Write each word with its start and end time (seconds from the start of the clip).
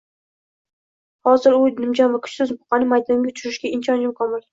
Іozir 1.27 1.57
u 1.57 1.59
nimjon 1.83 2.09
va 2.15 2.21
kuchsiz 2.23 2.53
buqani 2.55 2.89
maydonga 2.95 3.35
tushirishiga 3.41 3.75
ishonchim 3.81 4.17
komil 4.23 4.43